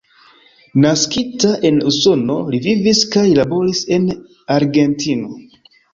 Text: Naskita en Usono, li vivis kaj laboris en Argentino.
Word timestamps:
Naskita 0.85 1.51
en 1.69 1.77
Usono, 1.91 2.37
li 2.55 2.61
vivis 2.69 3.03
kaj 3.17 3.27
laboris 3.41 3.85
en 3.99 4.09
Argentino. 4.57 5.35